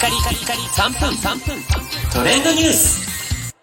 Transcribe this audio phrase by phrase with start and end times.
[0.00, 1.62] カリカリカリ3分3分
[2.10, 3.54] トレンドニュース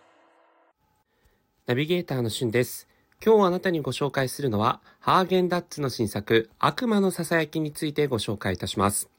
[1.66, 2.88] ナビゲーターのしゅんです。
[3.26, 9.10] 今日あなたにご紹介するのは、ハーゲンダッツの新作、悪魔のささやきについてご紹介いたします。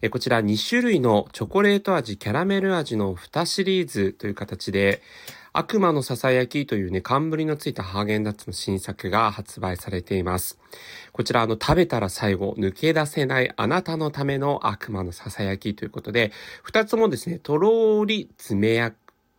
[0.00, 5.02] えこちら2種類のチョコレート味、キャラメル味の2シリーズという形で、
[5.58, 10.58] 悪魔のささやきというね、冠のついたハーゲンダッツの新作が発売されています。
[11.12, 16.30] こちら、あの、食べたら最後、抜け出せないあなたのための悪魔のささやきということで、
[16.62, 18.92] 二つもですね、とろーり爪や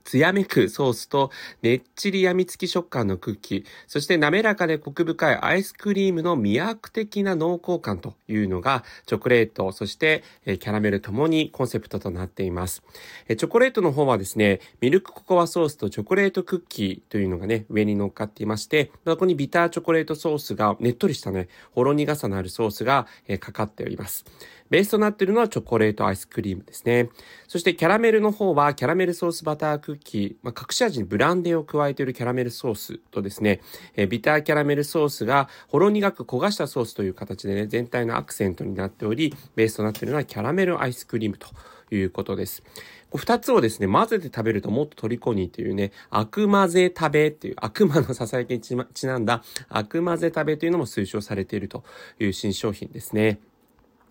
[0.07, 12.83] つやめくソースと、ねっちりやみつき食感のクッキー、そして滑らかでコク深いアイスクリームの魅惑的な濃厚感というのが、チョコレート、そしてえキャラメルともにコンセプトとなっています。
[13.27, 24.23] えチョコレートの方はですね、ミルクココアソースとチョコレートクッキーというのがね、上に乗っかっていまして、そこにビターチョコレートソースが、ねっとりしたね、ほろ苦さのあるソースが、えかかっております。
[24.69, 27.09] ベースとなっているのはチョコレートアイスクリームですね。
[27.47, 33.61] そしてキャラメルの方はキャラメルソースバタークッキー、まあ、隠し味にブランデーを加えているキャラメルソースとですね、
[33.95, 41.47] えービターキャラメルソースがほろ苦く焦がしたソースという形でね、全体のアクセントになっており、ベースとなっているのはキャラメルアイスクリームと
[41.91, 42.63] いうことです。
[43.15, 48.75] 二つをですね、混ぜて食べるともっと虜にというね、悪混ぜ食べっていう、悪魔のささやきにち
[49.07, 51.83] なんだ悪混ぜ食べというのも推奨されていると
[52.19, 53.39] いう新商品ですね。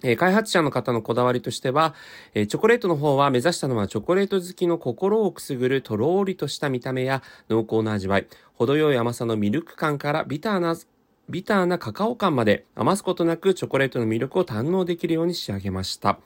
[0.02, 1.94] え開発者の方のこだわりとしては、
[2.34, 10.76] えチョコレートの方は目指したのはチョコレート好きの心をくすぐるとろーりとした見た目や濃厚な味わい、程よい甘さのミルク感からビターな
[11.28, 16.18] ビターなカカオ感まで余すことなくチョコレートの魅力を堪能できるように仕上げました。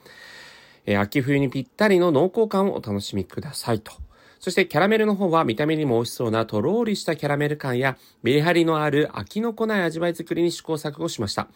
[0.85, 3.93] え秋冬にぴったりの濃厚感をお楽しみくださいと。
[4.41, 11.47] そしてキャラメルの方は見た目にも美味しそうなとろーりしたキャラメル感やメリハリのある飽きのこない味わい作りに試行錯誤しました。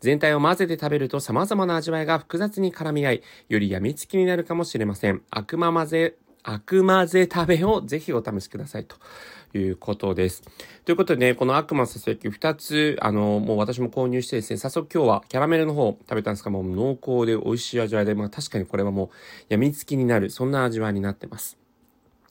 [0.00, 5.22] 全体を混ぜて食べると様々な味わいが複雑に絡み合い、より病みつきになるかもしれません。
[5.30, 8.96] 悪魔混ぜ、悪混ぜ食べをぜひお試しくださいと。
[9.58, 10.42] いうことです。
[10.84, 19.08] ということでね、この悪魔ささやき2つ、あの、もう私も購入してですね、早速今日はキャラメルの方食べたんですが、もう濃厚で美味しい味わいで、まあ確かにこれはもう
[19.48, 21.63] 病みつきになる、そんな味わいになってます。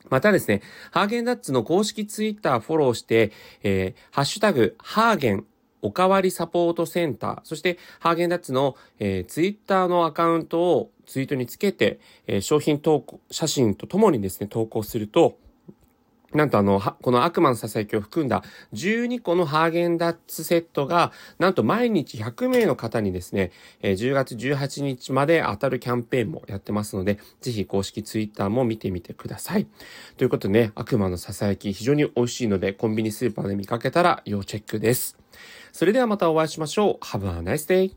[0.09, 3.31] またですね、ハーゲンダッツの公式ツイッターフォローして、
[3.64, 5.46] えー、ハッシュタグ、ハーゲン、
[5.81, 15.38] おかわりサポートセンター、そしてハーゲンダッツの、えー、ツイッターのアカウントをツイートにつけて、えー商品投稿、写真とともにですね、投稿すると、
[16.33, 23.51] なんとあの、この悪魔のささやきを含んだ12個のハーゲンダッツセットが、なんと毎日100名の方にですね、
[23.81, 29.67] 10月18日まで当たるキャンペーンもやってますので、ぜひ公式ツイッターも見てみてください。
[30.17, 35.17] ということでね、悪魔のささやき非常に美味しいので、コンビニスーパーで見かけたら要チェックです。
[35.72, 37.05] それではまたお会いしましょう。
[37.05, 37.93] Have a nice day!